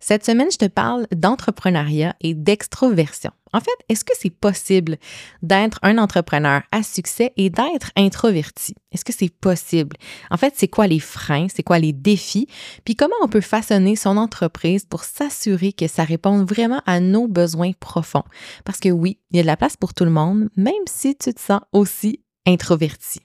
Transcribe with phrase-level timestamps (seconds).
[0.00, 3.30] Cette semaine, je te parle d'entrepreneuriat et d'extroversion.
[3.52, 4.96] En fait, est-ce que c'est possible
[5.42, 8.74] d'être un entrepreneur à succès et d'être introverti?
[8.92, 9.96] Est-ce que c'est possible?
[10.30, 11.48] En fait, c'est quoi les freins?
[11.54, 12.46] C'est quoi les défis?
[12.84, 17.28] Puis comment on peut façonner son entreprise pour s'assurer que ça réponde vraiment à nos
[17.28, 18.24] besoins profonds?
[18.64, 21.14] Parce que oui, il y a de la place pour tout le monde, même si
[21.16, 23.20] tu te sens aussi introverti.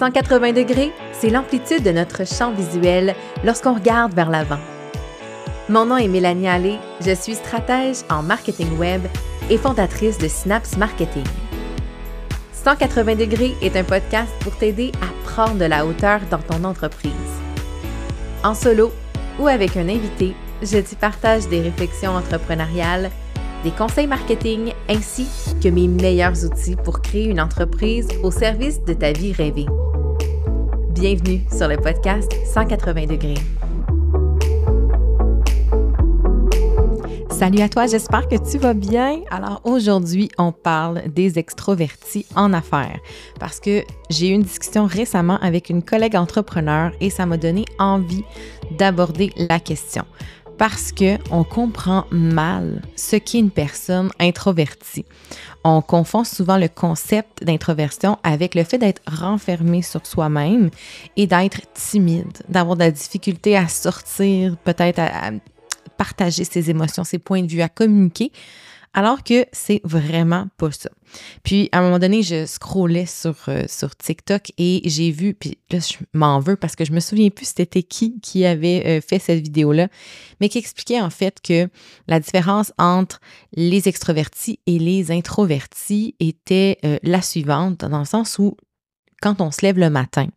[0.00, 3.14] 180 degrés, c'est l'amplitude de notre champ visuel
[3.44, 4.58] lorsqu'on regarde vers l'avant.
[5.68, 9.02] Mon nom est Mélanie Allé, je suis stratège en marketing web
[9.50, 11.26] et fondatrice de Synapse Marketing.
[12.54, 17.12] 180 degrés est un podcast pour t'aider à prendre de la hauteur dans ton entreprise.
[18.42, 18.92] En solo
[19.38, 23.10] ou avec un invité, je t'y partage des réflexions entrepreneuriales,
[23.64, 25.28] des conseils marketing ainsi
[25.62, 29.66] que mes meilleurs outils pour créer une entreprise au service de ta vie rêvée.
[31.00, 33.32] Bienvenue sur le podcast 180 degrés.
[37.30, 39.22] Salut à toi, j'espère que tu vas bien.
[39.30, 43.00] Alors aujourd'hui, on parle des extrovertis en affaires
[43.38, 47.64] parce que j'ai eu une discussion récemment avec une collègue entrepreneur et ça m'a donné
[47.78, 48.24] envie
[48.76, 50.04] d'aborder la question
[50.60, 55.06] parce que on comprend mal ce qu'est une personne introvertie.
[55.64, 60.68] On confond souvent le concept d'introversion avec le fait d'être renfermé sur soi-même
[61.16, 65.30] et d'être timide, d'avoir de la difficulté à sortir, peut-être à,
[65.96, 68.30] partager ses émotions, ses points de vue, à communiquer
[68.92, 70.90] alors que c'est vraiment pas ça.
[71.42, 75.58] Puis à un moment donné, je scrollais sur, euh, sur TikTok et j'ai vu, puis
[75.70, 79.00] là, je m'en veux parce que je me souviens plus c'était qui qui avait euh,
[79.00, 79.88] fait cette vidéo-là,
[80.40, 81.68] mais qui expliquait en fait que
[82.08, 83.20] la différence entre
[83.54, 88.56] les extrovertis et les introvertis était euh, la suivante, dans le sens où
[89.22, 90.28] quand on se lève le matin,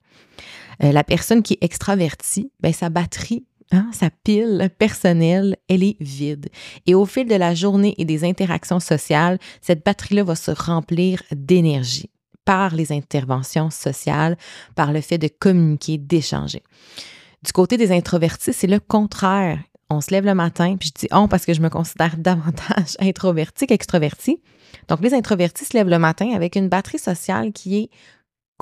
[0.79, 6.49] la personne qui est extravertie, ben, sa batterie Hein, sa pile personnelle, elle est vide.
[6.85, 11.23] Et au fil de la journée et des interactions sociales, cette batterie-là va se remplir
[11.31, 12.11] d'énergie
[12.45, 14.37] par les interventions sociales,
[14.75, 16.61] par le fait de communiquer, d'échanger.
[17.43, 19.57] Du côté des introvertis, c'est le contraire.
[19.89, 22.95] On se lève le matin, puis je dis on parce que je me considère davantage
[22.99, 24.39] introverti qu'extroverti.
[24.87, 27.89] Donc, les introvertis se lèvent le matin avec une batterie sociale qui est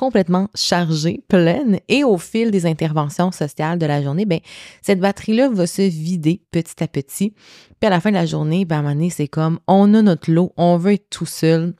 [0.01, 4.39] complètement chargée, pleine, et au fil des interventions sociales de la journée, ben,
[4.81, 7.35] cette batterie-là va se vider petit à petit.
[7.79, 10.01] Puis à la fin de la journée, ben, à un moment c'est comme on a
[10.01, 11.75] notre lot, on veut être tout seul.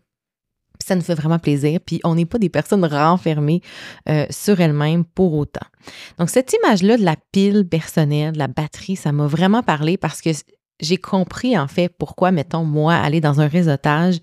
[0.85, 1.79] Ça nous fait vraiment plaisir.
[1.83, 3.61] Puis on n'est pas des personnes renfermées
[4.07, 5.65] euh, sur elles-mêmes pour autant.
[6.19, 10.21] Donc, cette image-là de la pile personnelle, de la batterie, ça m'a vraiment parlé parce
[10.21, 10.29] que
[10.79, 14.19] j'ai compris en fait pourquoi, mettons, moi, aller dans un réseautage,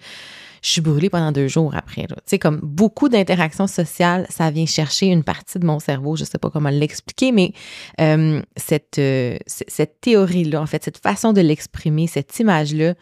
[0.62, 2.06] je suis brûlée pendant deux jours après.
[2.06, 6.16] Tu sais, comme beaucoup d'interactions sociales, ça vient chercher une partie de mon cerveau.
[6.16, 7.52] Je ne sais pas comment l'expliquer, mais
[8.00, 12.94] euh, cette, euh, cette théorie-là, en fait, cette façon de l'exprimer, cette image-là,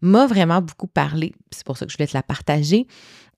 [0.00, 1.32] m'a vraiment beaucoup parlé.
[1.50, 2.86] C'est pour ça que je voulais te la partager.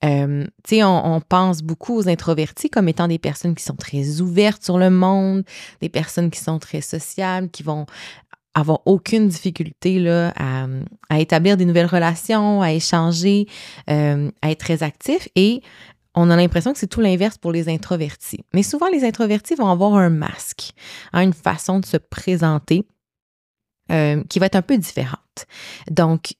[0.05, 3.77] Euh, tu sais, on, on, pense beaucoup aux introvertis comme étant des personnes qui sont
[3.77, 5.45] très ouvertes sur le monde,
[5.83, 7.85] des personnes qui sont très sociables, qui vont
[8.55, 10.33] avoir aucune difficulté là,
[11.09, 13.47] à, établir des nouvelles relations, à échanger,
[13.89, 15.29] euh, à être très actif.
[15.37, 15.63] Et
[16.15, 18.45] on a l'impression que c'est tout l'inverse pour les introvertis.
[18.53, 20.73] Mais souvent, les introvertis vont avoir un masque,
[21.13, 22.87] hein, une façon de se présenter
[23.93, 25.47] euh, qui va être un peu différente.
[25.91, 26.35] Donc,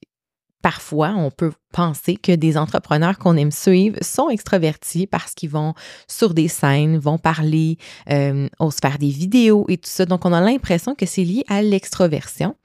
[0.61, 5.73] Parfois, on peut penser que des entrepreneurs qu'on aime suivre sont extravertis parce qu'ils vont
[6.07, 7.77] sur des scènes, vont parler,
[8.09, 10.05] euh, osent faire des vidéos et tout ça.
[10.05, 12.55] Donc, on a l'impression que c'est lié à l'extroversion.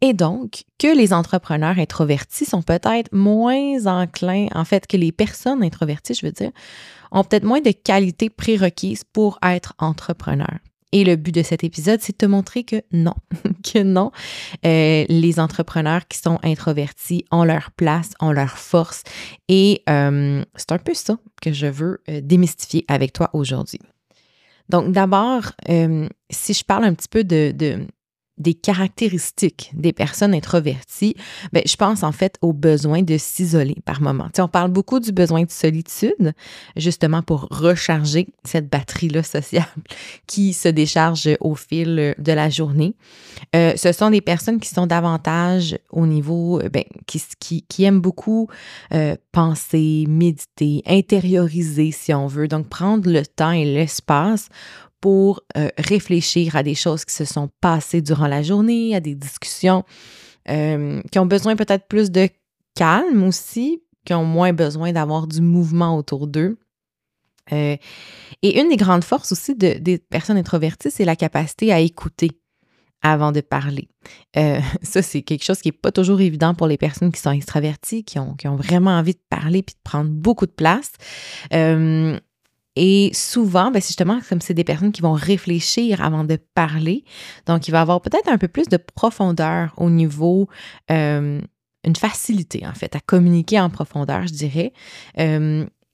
[0.00, 5.62] Et donc, que les entrepreneurs introvertis sont peut-être moins enclins, en fait, que les personnes
[5.62, 6.50] introverties, je veux dire,
[7.10, 10.58] ont peut-être moins de qualités prérequises pour être entrepreneurs.
[10.92, 13.14] Et le but de cet épisode, c'est de te montrer que non,
[13.62, 14.10] que non,
[14.64, 19.02] euh, les entrepreneurs qui sont introvertis ont leur place, ont leur force.
[19.48, 23.80] Et euh, c'est un peu ça que je veux euh, démystifier avec toi aujourd'hui.
[24.70, 25.52] Donc d'abord,
[26.30, 27.86] si je parle un petit peu de,
[28.38, 31.14] des caractéristiques des personnes introverties,
[31.52, 34.28] ben, je pense en fait au besoin de s'isoler par moment.
[34.38, 36.32] on parle beaucoup du besoin de solitude,
[36.76, 39.66] justement pour recharger cette batterie-là sociale
[40.26, 42.94] qui se décharge au fil de la journée.
[43.54, 48.00] Euh, ce sont des personnes qui sont davantage au niveau, ben, qui, qui, qui, aiment
[48.00, 48.48] beaucoup
[48.92, 54.48] euh, penser, méditer, intérioriser si on veut, donc prendre le temps et l'espace
[55.00, 59.14] pour euh, réfléchir à des choses qui se sont passées durant la journée, à des
[59.14, 59.84] discussions
[60.48, 62.28] euh, qui ont besoin peut-être plus de
[62.74, 66.58] calme aussi, qui ont moins besoin d'avoir du mouvement autour d'eux.
[67.52, 67.76] Euh,
[68.42, 72.30] et une des grandes forces aussi des personnes introverties, c'est la capacité à écouter
[73.00, 73.88] avant de parler.
[74.82, 78.04] Ça, c'est quelque chose qui n'est pas toujours évident pour les personnes qui sont extraverties,
[78.04, 80.92] qui ont, vraiment envie de parler puis de prendre beaucoup de place.
[82.78, 87.04] Et souvent, ben justement, comme c'est des personnes qui vont réfléchir avant de parler,
[87.46, 90.48] donc il va avoir peut-être un peu plus de profondeur au niveau,
[90.90, 91.40] euh,
[91.84, 94.72] une facilité en fait à communiquer en profondeur, je dirais,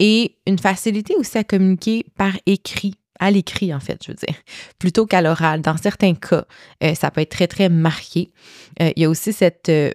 [0.01, 4.37] et une facilité aussi à communiquer par écrit à l'écrit, en fait, je veux dire,
[4.79, 5.63] plutôt qu'à l'oral.
[5.63, 6.45] Dans certains cas,
[6.83, 8.33] euh, ça peut être très, très marqué.
[8.81, 9.91] Euh, il y a aussi cette, euh,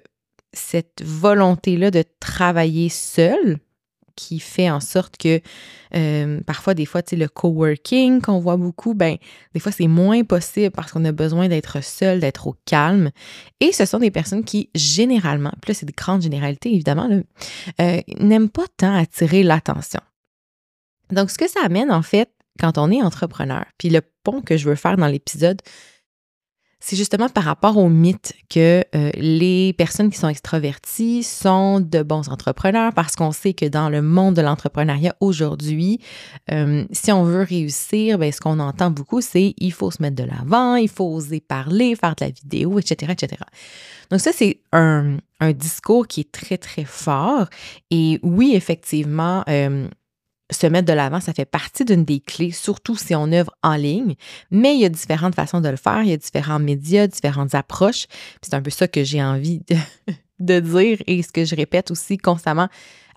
[0.54, 3.60] cette volonté-là de travailler seul
[4.20, 5.40] qui fait en sorte que
[6.42, 9.16] parfois, des fois, tu sais, le coworking qu'on voit beaucoup, ben,
[9.54, 13.12] des fois, c'est moins possible parce qu'on a besoin d'être seul, d'être au calme.
[13.62, 17.10] Et ce sont des personnes qui, généralement, là, c'est des grandes généralités, évidemment,
[18.20, 20.02] n'aiment pas tant attirer l'attention.
[21.12, 22.30] Donc, ce que ça amène, en fait,
[22.60, 23.64] quand on est entrepreneur.
[23.78, 25.62] Puis le pont que je veux faire dans l'épisode,
[26.82, 32.04] c'est justement par rapport au mythe que euh, les personnes qui sont extraverties sont de
[32.04, 36.00] bons entrepreneurs parce qu'on sait que dans le monde de l'entrepreneuriat aujourd'hui,
[36.52, 40.16] euh, si on veut réussir, bien, ce qu'on entend beaucoup, c'est il faut se mettre
[40.16, 43.42] de l'avant, il faut oser parler, faire de la vidéo, etc., etc.
[44.10, 45.18] Donc ça, c'est un,
[45.56, 47.48] discours qui est très, très fort.
[47.92, 49.88] Et oui, effectivement, euh,
[50.52, 53.76] se mettre de l'avant, ça fait partie d'une des clés, surtout si on œuvre en
[53.76, 54.16] ligne.
[54.52, 57.56] Mais il y a différentes façons de le faire, il y a différents médias, différentes
[57.56, 58.08] approches.
[58.42, 59.76] C'est un peu ça que j'ai envie de,
[60.40, 62.70] de dire et ce que je répète aussi constamment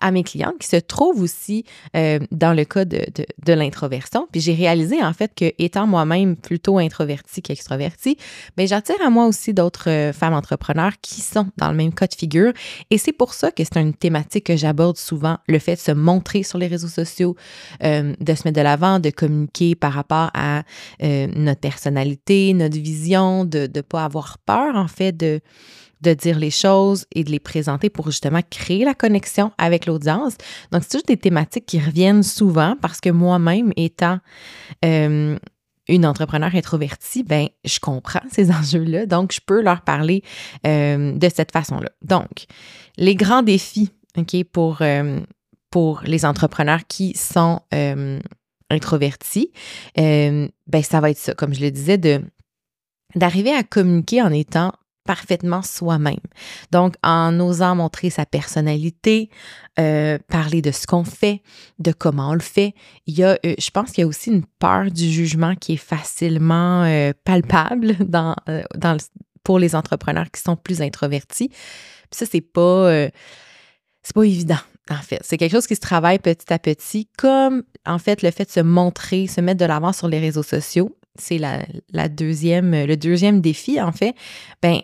[0.03, 1.63] à mes clientes qui se trouvent aussi
[1.95, 2.99] euh, dans le cas de,
[3.47, 4.27] l'introversion.
[4.31, 8.17] Puis j'ai réalisé en fait que étant moi-même plutôt introvertie qu'extrovertie,
[8.57, 12.07] bien j'attire à moi aussi d'autres euh, femmes entrepreneurs qui sont dans le même cas
[12.07, 12.51] de figure.
[12.89, 15.91] Et c'est pour ça que c'est une thématique que j'aborde souvent, le fait de se
[15.93, 17.37] montrer sur les réseaux sociaux,
[17.83, 20.63] euh, de se mettre de l'avant, de communiquer par rapport à
[21.01, 25.39] notre personnalité, notre vision, de ne pas avoir peur en fait de
[26.03, 30.35] de dire les choses et de les présenter pour justement créer la connexion avec l'audience.
[30.71, 34.19] Donc, c'est toujours des thématiques qui reviennent souvent parce que moi-même, étant
[34.85, 35.37] euh,
[35.87, 40.23] une entrepreneur introvertie, ben, je comprends ces enjeux-là, donc je peux leur parler
[40.67, 41.89] euh, de cette façon-là.
[42.03, 42.45] Donc,
[42.97, 45.19] les grands défis, OK, pour, euh,
[45.71, 47.61] pour les entrepreneurs qui sont
[48.69, 49.51] introvertis,
[49.95, 50.49] ben,
[50.83, 52.21] ça va être ça, comme je le disais, de
[53.15, 54.73] d'arriver à communiquer en étant
[55.05, 56.19] parfaitement soi-même.
[56.71, 59.29] Donc, en osant montrer sa personnalité,
[59.79, 61.41] euh, parler de ce qu'on fait,
[61.79, 62.73] de comment on le fait,
[63.07, 65.73] il y a, euh, je pense qu'il y a aussi une peur du jugement qui
[65.73, 68.35] est facilement euh, palpable dans,
[68.75, 68.97] dans
[69.43, 71.49] pour les entrepreneurs qui sont plus introvertis.
[71.49, 73.09] Puis ça, c'est pas,
[74.03, 74.59] c'est pas évident.
[74.89, 78.31] En fait, c'est quelque chose qui se travaille petit à petit, comme en fait le
[78.31, 82.09] fait de se montrer, se mettre de l'avant sur les réseaux sociaux c'est la, la,
[82.09, 84.15] deuxième, le deuxième défi, en fait,
[84.61, 84.79] ben,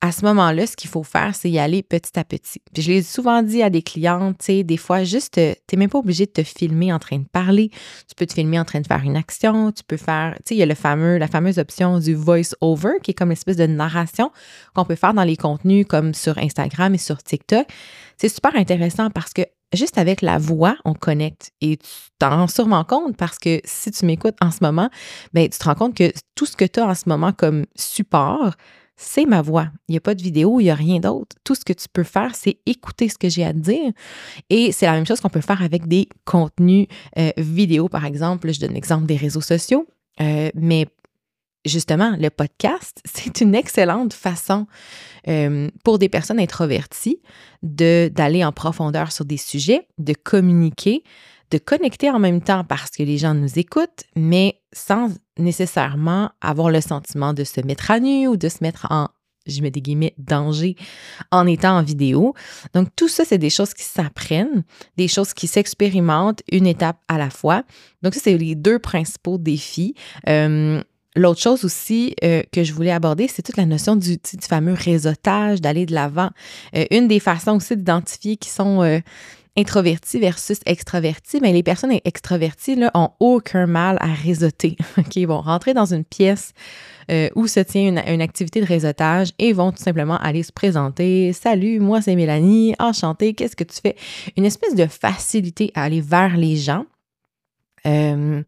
[0.00, 2.62] à ce moment-là, ce qu'il faut faire, c'est y aller petit à petit.
[2.72, 5.76] Puis je l'ai souvent dit à des clientes, tu sais, des fois, juste, tu n'es
[5.76, 7.70] même pas obligé de te filmer en train de parler.
[8.08, 9.72] Tu peux te filmer en train de faire une action.
[9.72, 13.00] Tu peux faire, tu sais, il y a le fameux, la fameuse option du voice-over,
[13.02, 14.30] qui est comme une espèce de narration
[14.74, 17.66] qu'on peut faire dans les contenus comme sur Instagram et sur TikTok.
[18.18, 19.42] C'est super intéressant parce que
[19.74, 21.88] juste avec la voix, on connecte et tu
[22.20, 24.90] t'en rends sûrement compte parce que si tu m'écoutes en ce moment,
[25.32, 27.64] ben, tu te rends compte que tout ce que tu as en ce moment comme
[27.74, 28.54] support,
[28.98, 29.68] c'est ma voix.
[29.88, 31.36] Il n'y a pas de vidéo, il n'y a rien d'autre.
[31.44, 33.92] Tout ce que tu peux faire, c'est écouter ce que j'ai à te dire.
[34.50, 38.52] Et c'est la même chose qu'on peut faire avec des contenus euh, vidéo, par exemple.
[38.52, 39.86] Je donne l'exemple des réseaux sociaux.
[40.20, 40.88] Euh, mais
[41.64, 44.66] justement, le podcast, c'est une excellente façon
[45.28, 47.20] euh, pour des personnes introverties
[47.62, 51.04] d'aller en profondeur sur des sujets, de communiquer,
[51.50, 56.70] de connecter en même temps parce que les gens nous écoutent, mais sans nécessairement avoir
[56.70, 59.08] le sentiment de se mettre à nu ou de se mettre en,
[59.46, 60.76] je mets des guillemets, danger
[61.30, 62.34] en étant en vidéo.
[62.74, 64.64] Donc, tout ça, c'est des choses qui s'apprennent,
[64.96, 67.64] des choses qui s'expérimentent une étape à la fois.
[68.02, 69.94] Donc, ça, c'est les deux principaux défis.
[70.28, 70.82] Euh,
[71.16, 75.60] l'autre chose aussi euh, que je voulais aborder, c'est toute la notion du, fameux réseautage,
[75.60, 76.30] d'aller de l'avant.
[76.76, 79.00] Euh, une des façons aussi d'identifier qui sont
[79.58, 84.76] introverti versus extraverti, mais les personnes extraverties là, ont aucun mal à réseauter.
[85.16, 86.52] Ils vont rentrer dans une pièce
[87.10, 91.32] euh, où se tient une, activité de réseautage et vont tout simplement aller se présenter.
[91.32, 93.96] Salut, moi c'est Mélanie, enchantée, qu'est-ce que tu fais?
[94.36, 96.86] Une espèce de facilité à aller vers les gens.
[97.86, 98.42] Euh,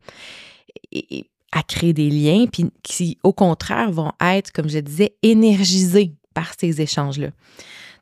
[0.93, 6.15] et, à créer des liens, puis qui, au contraire, vont être, comme je disais, énergisés
[6.33, 7.31] par ces échanges-là.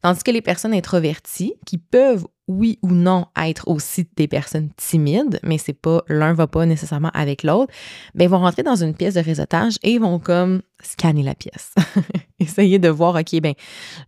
[0.02, 5.38] Tandis que les personnes introverties, qui peuvent oui ou non être aussi des personnes timides,
[5.42, 7.72] mais c'est pas l'un va pas nécessairement avec l'autre,
[8.14, 11.34] ben ils vont rentrer dans une pièce de réseautage et ils vont comme scanner la
[11.34, 11.74] pièce.
[12.40, 13.54] Essayer de voir OK ben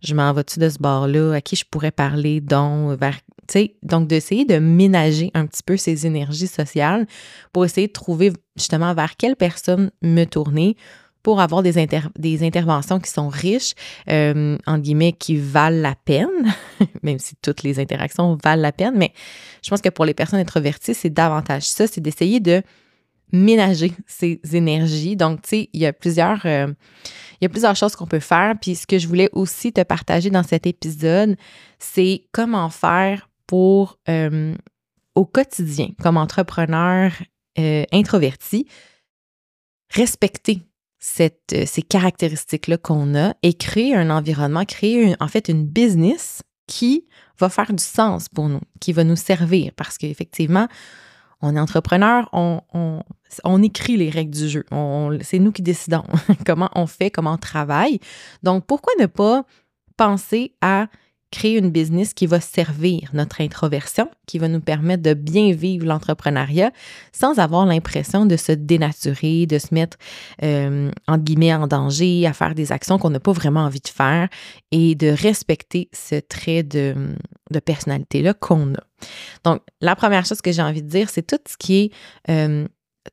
[0.03, 2.99] je m'en vais-tu de ce bord-là, à qui je pourrais parler donc?
[2.99, 7.05] Vers tu sais donc d'essayer de ménager un petit peu ces énergies sociales
[7.53, 10.75] pour essayer de trouver justement vers quelle personne me tourner
[11.23, 11.87] pour avoir des,
[12.17, 13.73] des interventions qui sont riches,
[14.09, 16.53] euh, en guillemets, qui valent la peine,
[17.03, 19.13] même si toutes les interactions valent la peine, mais
[19.63, 22.61] je pense que pour les personnes introverties, c'est davantage ça, c'est d'essayer de
[23.31, 25.15] ménager ces énergies.
[25.15, 26.45] Donc, tu sais, il y a plusieurs...
[26.45, 26.67] Euh,
[27.41, 28.53] il y a plusieurs choses qu'on peut faire.
[28.61, 31.35] Puis ce que je voulais aussi te partager dans cet épisode,
[31.79, 34.53] c'est comment faire pour, euh,
[35.15, 37.11] au quotidien, comme entrepreneur
[37.59, 38.67] euh, introverti,
[39.89, 40.61] respecter
[41.19, 47.05] euh, ces caractéristiques-là qu'on a et créer un environnement, créer en fait une business qui
[47.39, 50.67] va faire du sens pour nous, qui va nous servir parce qu'effectivement,
[51.41, 53.01] on est entrepreneur, on, on,
[53.43, 54.65] on, écrit les règles du jeu.
[55.21, 56.03] c'est nous qui décidons
[56.45, 57.99] comment on fait, comment on travaille.
[58.43, 59.43] Donc, pourquoi ne pas
[59.97, 60.87] penser à
[61.31, 65.85] créer une business qui va servir notre introversion, qui va nous permettre de bien vivre
[65.85, 66.71] l'entrepreneuriat
[67.13, 69.97] sans avoir l'impression de se dénaturer, de se mettre,
[70.43, 74.27] euh, en danger, à faire des actions qu'on n'a pas vraiment envie de faire
[74.71, 76.95] et de respecter ce trait de,
[77.49, 78.83] de personnalité-là qu'on a.
[79.43, 81.91] Donc, la première chose que j'ai envie de dire, c'est tout ce qui est
[82.29, 82.67] euh,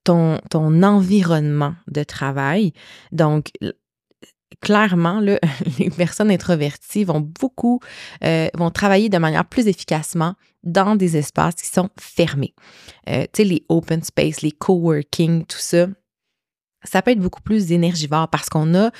[0.04, 2.72] ton, ton environnement de travail.
[3.12, 3.50] Donc,
[4.60, 5.20] clairement,
[5.78, 7.80] les personnes introverties vont beaucoup,
[8.24, 10.34] euh, vont travailler de manière plus efficacement
[10.64, 12.54] dans des espaces qui sont fermés.
[13.08, 15.86] Euh, tu sais, les open space, les coworking, tout ça,
[16.84, 18.90] ça peut être beaucoup plus énergivore parce qu'on a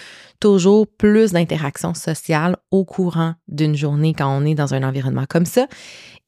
[0.41, 5.47] toujours plus d'interactions sociales au courant d'une journée quand on est dans un environnement comme
[5.47, 5.67] ça.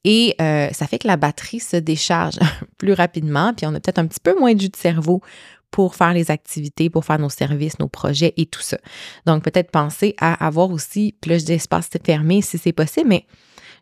[0.03, 2.39] Et euh, ça fait que la batterie se décharge
[2.77, 5.21] plus rapidement, puis on a peut-être un petit peu moins de jus de cerveau
[5.71, 8.77] pour faire les activités, pour faire nos services, nos projets et tout ça.
[9.25, 13.25] Donc, peut-être penser à avoir aussi plus d'espace fermé si c'est possible, mais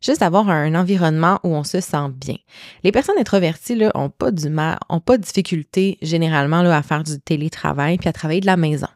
[0.02, 2.38] juste avoir un environnement où on se sent bien.
[2.84, 6.84] Les personnes introverties là, ont pas du mal, ont pas de difficulté généralement là, à
[6.84, 8.88] faire du télétravail puis à travailler de la maison.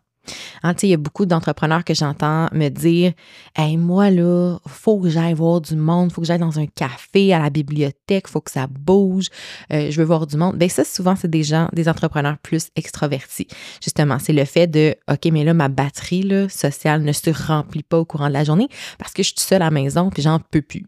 [0.63, 3.13] Hein, il y a beaucoup d'entrepreneurs que j'entends me dire
[3.55, 7.33] Hey, moi, là, faut que j'aille voir du monde, faut que j'aille dans un café,
[7.33, 9.27] à la bibliothèque, faut que ça bouge,
[9.71, 10.57] euh, je veux voir du monde.
[10.57, 13.47] Bien, ça, souvent, c'est des gens, des entrepreneurs plus extravertis.
[13.81, 17.99] Justement, c'est le fait de OK, mais là, ma batterie sociale ne se remplit pas
[17.99, 20.39] au courant de la journée parce que je suis seule à la maison puis j'en
[20.39, 20.85] peux plus.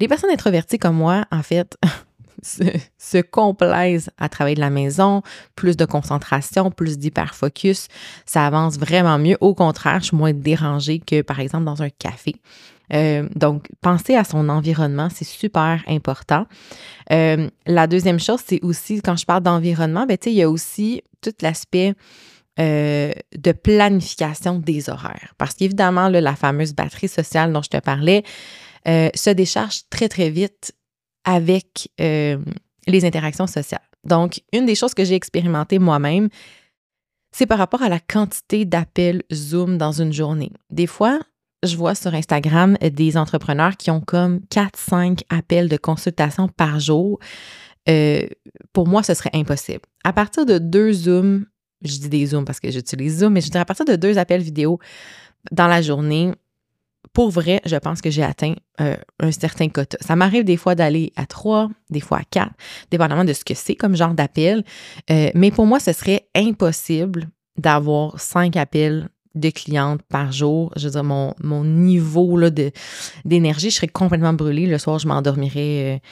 [0.00, 1.76] Les personnes introverties comme moi, en fait,
[2.44, 5.22] se, complaisent à travailler de la maison,
[5.56, 7.88] plus de concentration, plus d'hyperfocus,
[8.26, 9.36] ça avance vraiment mieux.
[9.40, 12.36] Au contraire, je suis moins dérangée que par exemple dans un café.
[12.92, 16.46] Euh, donc, penser à son environnement, c'est super important.
[17.12, 21.02] Euh, la deuxième chose, c'est aussi, quand je parle d'environnement, ben, il y a aussi
[21.22, 21.94] tout l'aspect
[22.60, 25.34] euh, de planification des horaires.
[25.38, 28.22] Parce qu'évidemment, la fameuse batterie sociale dont je te parlais
[28.86, 30.74] se décharge très, très vite
[31.24, 32.38] avec euh,
[32.86, 33.80] les interactions sociales.
[34.04, 36.28] Donc, une des choses que j'ai expérimentées moi-même,
[37.32, 40.52] c'est par rapport à la quantité d'appels Zoom dans une journée.
[40.70, 41.18] Des fois,
[41.64, 47.18] je vois sur Instagram des entrepreneurs qui ont comme 4-5 appels de consultation par jour.
[47.88, 48.26] Euh,
[48.72, 49.82] pour moi, ce serait impossible.
[50.04, 51.46] À partir de deux Zooms,
[51.82, 54.18] je dis des Zooms parce que j'utilise Zoom, mais je dirais à partir de deux
[54.18, 54.78] appels vidéo
[55.50, 56.32] dans la journée,
[57.14, 59.96] pour vrai, je pense que j'ai atteint euh, un certain quota.
[60.00, 62.52] Ça m'arrive des fois d'aller à trois, des fois à quatre,
[62.90, 64.64] dépendamment de ce que c'est comme genre d'appel.
[65.10, 70.72] Euh, mais pour moi, ce serait impossible d'avoir cinq appels de clientes par jour.
[70.76, 72.72] Je veux dire, mon, mon niveau là, de,
[73.24, 74.66] d'énergie, je serais complètement brûlée.
[74.66, 76.02] Le soir, je m'endormirais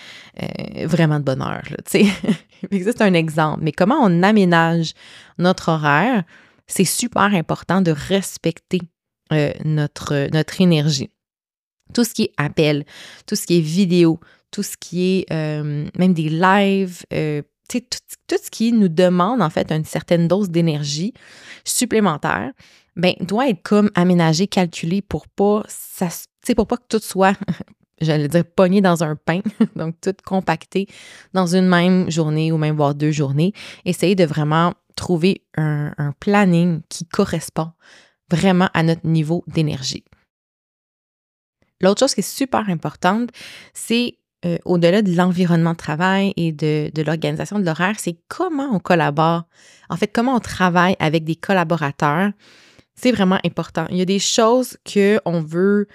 [0.40, 1.62] euh, vraiment de bonne heure.
[1.87, 3.59] c'est un exemple.
[3.62, 4.92] Mais comment on aménage
[5.37, 6.23] notre horaire,
[6.68, 8.80] c'est super important de respecter
[9.33, 11.11] euh, notre, notre énergie.
[11.95, 12.85] Tout ce qui est appel,
[13.27, 14.21] tout ce qui est vidéo,
[14.51, 17.81] tout ce qui est euh, même des lives, euh, tout,
[18.29, 21.12] tout, ce qui nous demande en fait une certaine dose d'énergie
[21.65, 22.53] supplémentaire,
[22.97, 26.09] ben, doit être comme aménagé, calculé pour pas, ça,
[26.55, 27.37] pour pas que tout soit,
[28.01, 29.41] j'allais dire, pogné dans un pain,
[29.77, 30.87] donc tout compacté
[31.33, 33.53] dans une même journée ou même voire deux journées.
[33.85, 37.73] Essayer de vraiment trouver un planning qui correspond
[38.33, 40.05] vraiment à notre niveau d'énergie.
[41.81, 43.31] L'autre chose qui est super importante,
[43.75, 48.71] c'est euh, au-delà de l'environnement de travail et de, de l'organisation de l'horaire, c'est comment
[48.73, 49.45] on collabore.
[49.89, 52.33] En fait, comment on travaille avec des collaborateurs.
[52.95, 53.87] C'est vraiment important.
[53.91, 55.87] Il y a des choses qu'on veut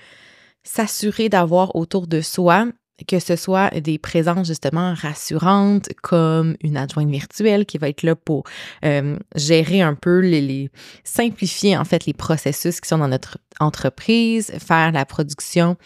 [0.63, 2.67] s'assurer d'avoir autour de soi
[3.05, 8.15] que ce soit des présences justement rassurantes comme une adjointe virtuelle qui va être là
[8.15, 8.43] pour
[8.83, 10.71] euh, gérer un peu les,
[11.03, 15.77] simplifier en fait les processus qui sont dans notre entreprise, faire la production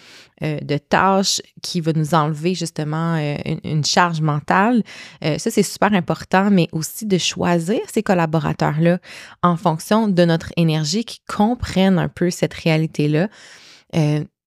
[0.42, 4.84] euh, de tâches qui va nous enlever justement euh, une, charge mentale.
[5.22, 9.00] ça c'est super important, mais aussi de choisir ces collaborateurs là
[9.42, 13.28] en fonction de notre énergie qui comprennent un peu cette réalité là.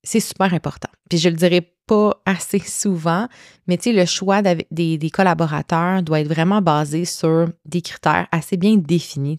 [0.02, 0.88] c'est super important.
[1.10, 3.28] Puis je le dirais pas assez souvent,
[3.66, 9.38] mais le choix des, collaborateurs doit être vraiment basé sur des critères assez bien définis.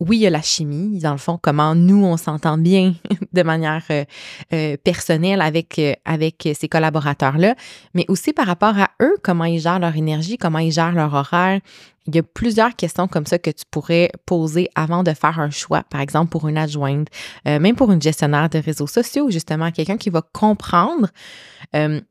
[0.00, 2.94] Oui, il y a la chimie, dans le fond, comment nous, on s'entend bien
[3.32, 4.04] de manière euh,
[4.52, 7.56] euh, personnelle avec, euh, avec ces collaborateurs-là,
[7.94, 11.12] mais aussi par rapport à eux, comment ils gèrent leur énergie, comment ils gèrent leur
[11.14, 11.60] horaire,
[12.06, 15.50] il y a plusieurs questions comme ça que tu pourrais poser avant de faire un
[15.50, 17.08] choix, par exemple pour une adjointe,
[17.44, 21.08] même pour une gestionnaire de réseaux sociaux, justement, quelqu'un qui va comprendre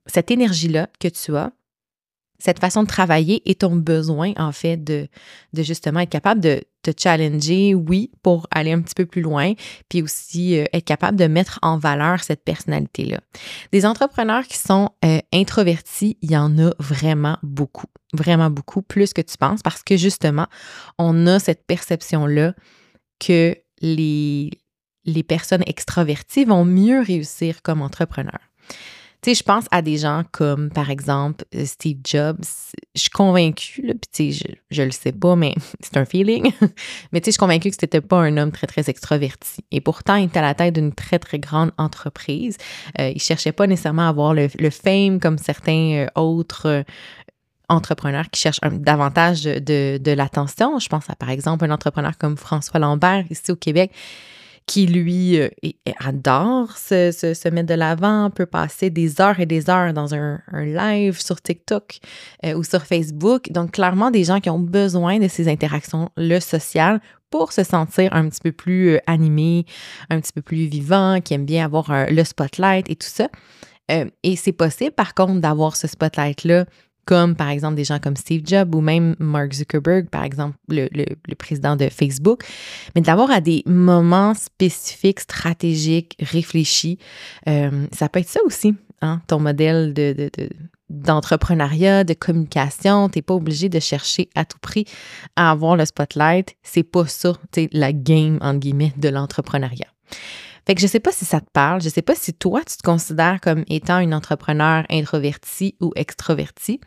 [0.05, 1.51] cette énergie-là que tu as,
[2.39, 5.07] cette façon de travailler et ton besoin, en fait, de,
[5.53, 9.53] justement être capable de te challenger, oui, pour aller un petit peu plus loin,
[9.89, 13.19] puis aussi euh, être capable de mettre en valeur cette personnalité-là.
[13.71, 19.13] Des entrepreneurs qui sont euh, introvertis, il y en a vraiment beaucoup, vraiment beaucoup, plus
[19.13, 20.47] que tu penses, parce que justement,
[20.97, 22.53] on a cette perception-là
[23.19, 24.51] que les,
[25.05, 28.51] les personnes extraverties vont mieux réussir comme entrepreneurs.
[29.25, 32.45] Je pense à des gens comme, par exemple, euh, Steve Jobs.
[32.95, 36.51] Je suis convaincue, puis tu je, je le sais pas, mais c'est un feeling.
[37.11, 39.65] mais tu je suis convaincue que c'était pas un homme très, très extraverti.
[39.71, 42.57] Et pourtant, il était à la tête d'une très, très grande entreprise.
[42.99, 46.85] Euh, il cherchait pas nécessairement à avoir le, fame comme certains euh, autres
[47.69, 50.79] entrepreneurs qui cherchent davantage de, de l'attention.
[50.79, 53.91] Je pense à, par exemple, un entrepreneur comme François Lambert, ici au Québec,
[54.67, 55.49] qui lui euh,
[55.99, 60.41] adore se, se, mettre de l'avant, peut passer des heures et des heures dans un,
[60.53, 61.99] live sur TikTok
[62.45, 63.49] euh, ou sur Facebook.
[63.51, 68.27] Donc, clairement, des gens qui ont besoin de ces interactions-le social pour se sentir un
[68.27, 69.65] petit peu plus euh, animé,
[70.09, 73.29] un petit peu plus vivant, qui aiment bien avoir le spotlight et tout ça.
[73.89, 76.65] et c'est possible, par contre, d'avoir ce spotlight-là
[77.07, 81.05] comme par exemple des gens comme Steve Jobs ou même Mark Zuckerberg, par exemple le,
[81.35, 82.43] président de Facebook,
[82.93, 86.99] mais d'avoir à des moments spécifiques, stratégiques, réfléchis,
[87.47, 90.29] euh, ça peut être ça aussi, hein, ton modèle de,
[90.89, 93.07] d'entrepreneuriat, de communication.
[93.07, 94.85] Tu n'es pas obligé de chercher à tout prix
[95.37, 96.57] à avoir le spotlight.
[96.61, 97.33] C'est pas ça,
[97.71, 99.87] la game, entre guillemets, de l'entrepreneuriat.
[100.67, 102.75] Fait que je sais pas si ça te parle, je sais pas si toi, tu
[102.75, 106.81] te considères comme étant une entrepreneur introverti ou extroverti.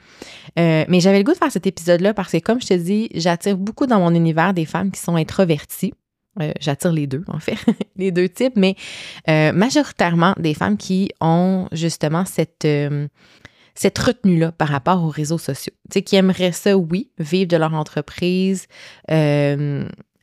[0.59, 3.09] Euh, mais j'avais le goût de faire cet épisode-là parce que, comme je te dis,
[3.15, 5.95] j'attire beaucoup dans mon univers des femmes qui sont introverties.
[6.43, 7.57] Euh, j'attire les deux, en fait,
[7.97, 8.77] les deux types, mais
[9.31, 12.69] euh, majoritairement des femmes qui ont justement cette,
[13.75, 15.73] cette retenue-là par rapport aux réseaux sociaux.
[15.91, 18.67] Tu sais, qui aimeraient ça, oui, vivre de leur entreprise,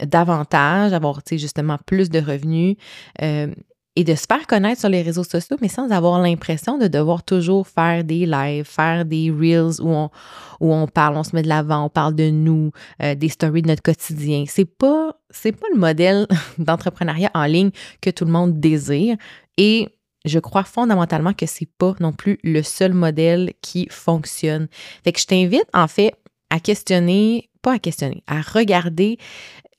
[0.05, 2.75] davantage, avoir justement plus de revenus
[3.21, 3.47] euh,
[3.95, 7.23] et de se faire connaître sur les réseaux sociaux, mais sans avoir l'impression de devoir
[7.23, 10.11] toujours faire des lives, faire des reels où on,
[10.59, 13.63] où on parle, on se met de l'avant, on parle de nous, euh, des stories
[13.63, 14.43] de notre quotidien.
[14.47, 16.27] C'est pas, c'est pas le modèle
[16.59, 19.17] d'entrepreneuriat en ligne que tout le monde désire.
[19.57, 19.89] Et
[20.27, 24.67] je crois fondamentalement que c'est pas non plus le seul modèle qui fonctionne.
[25.03, 26.13] Fait je t'invite en fait
[26.49, 29.17] à questionner, pas à questionner, à regarder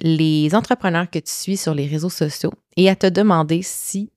[0.00, 4.10] les entrepreneurs que tu suis sur les réseaux sociaux et à te demander si,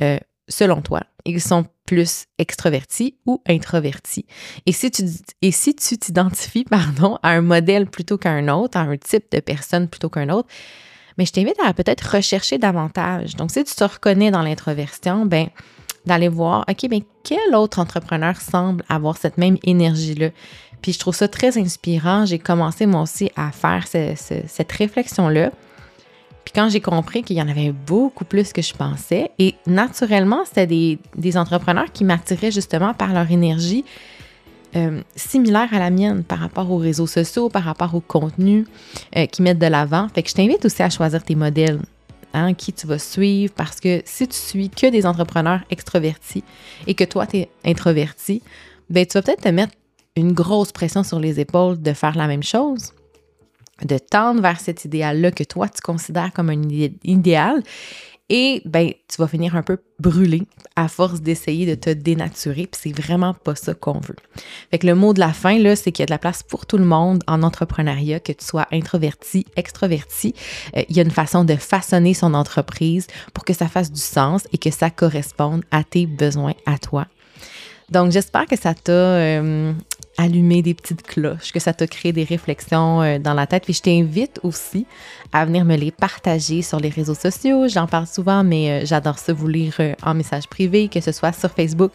[0.00, 4.26] euh, selon toi, ils sont plus extrovertis ou introvertis.
[4.66, 5.04] Et si tu
[5.42, 9.40] et si tu t'identifies pardon à un modèle plutôt qu'un autre, à un type de
[9.40, 10.48] personne plutôt qu'un autre,
[11.18, 13.36] mais je t'invite à peut-être rechercher davantage.
[13.36, 15.48] Donc si tu te reconnais dans l'introversion, ben
[16.04, 20.30] d'aller voir OK, mais quel autre entrepreneur semble avoir cette même énergie là
[20.82, 22.26] puis je trouve ça très inspirant.
[22.26, 25.52] J'ai commencé moi aussi à faire cette réflexion-là.
[26.44, 30.44] Puis quand j'ai compris qu'il y en avait beaucoup plus que je pensais, et naturellement,
[30.44, 33.84] c'était des, entrepreneurs qui m'attiraient justement par leur énergie
[34.74, 38.66] euh, similaire à la mienne par rapport aux réseaux sociaux, par rapport au contenu
[39.16, 40.08] euh, qu'ils mettent de l'avant.
[40.14, 41.80] Fait que je t'invite aussi à choisir tes modèles.
[42.34, 46.42] Hein, qui tu vas suivre parce que si tu suis que des entrepreneurs extrovertis
[46.86, 48.40] et que toi, tu es introverti,
[48.88, 49.74] ben tu vas peut-être te mettre
[50.16, 52.94] une grosse pression sur les épaules de faire la même chose,
[53.84, 56.62] de tendre vers cet idéal-là que toi, tu considères comme un
[57.04, 57.62] idéal.
[58.34, 62.80] Et ben, tu vas finir un peu brûlé à force d'essayer de te dénaturer, puis
[62.82, 64.16] c'est vraiment pas ça qu'on veut.
[64.70, 66.42] Fait que le mot de la fin, là, c'est qu'il y a de la place
[66.42, 70.34] pour tout le monde en entrepreneuriat, que tu sois introverti, extroverti.
[70.74, 74.00] Euh, il y a une façon de façonner son entreprise pour que ça fasse du
[74.00, 77.08] sens et que ça corresponde à tes besoins à toi.
[77.90, 79.74] Donc, j'espère que ça t'a euh,
[80.18, 83.64] allumé des petites cloches, que ça t'a créé des réflexions euh, dans la tête.
[83.64, 84.86] Puis je t'invite aussi
[85.32, 87.68] à venir me les partager sur les réseaux sociaux.
[87.68, 91.50] J'en parle souvent, mais j'adore ça vous lire en message privé, que ce soit sur
[91.50, 91.92] Facebook,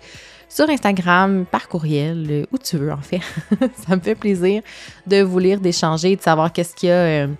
[0.49, 3.21] sur Instagram, par courriel, où tu veux en fait.
[3.87, 4.61] ça me fait plaisir
[5.05, 7.35] de vous lire, d'échanger, de savoir qu'est-ce qu'il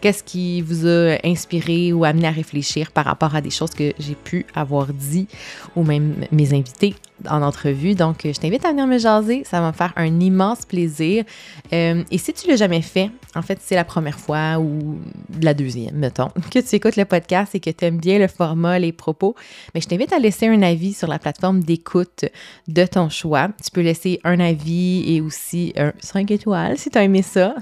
[0.00, 3.92] Qu'est-ce qui vous a inspiré ou amené à réfléchir par rapport à des choses que
[3.98, 5.28] j'ai pu avoir dit
[5.76, 6.94] ou même mes invités
[7.28, 7.94] en entrevue.
[7.94, 9.44] Donc, je t'invite à venir me jaser.
[9.44, 11.24] Ça va me faire un immense plaisir.
[11.72, 14.98] Euh, et si tu l'as jamais fait, en fait, c'est la première fois ou
[15.40, 18.78] la deuxième, mettons, que tu écoutes le podcast et que tu aimes bien le format,
[18.78, 19.34] les propos,
[19.74, 22.24] mais je t'invite à laisser un avis sur la plateforme d'écoute
[22.68, 23.48] de ton choix.
[23.62, 27.54] Tu peux laisser un avis et aussi un 5 étoiles si tu as aimé ça.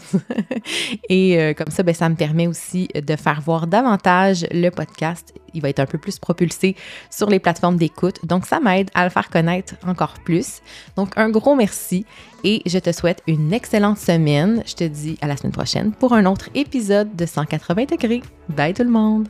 [1.09, 5.35] et euh, comme ça, ben, ça me permet aussi de faire voir davantage le podcast.
[5.55, 6.77] Il va être un peu plus propulsé
[7.11, 8.25] sur les plateformes d'écoute.
[8.27, 10.61] Donc, ça m'aide à le faire connaître encore plus.
[10.97, 12.05] Donc, un gros merci
[12.45, 14.63] et je te souhaite une excellente semaine.
[14.67, 18.23] Je te dis à la semaine prochaine pour un autre épisode de 180 degrés.
[18.49, 19.29] Bye tout le monde!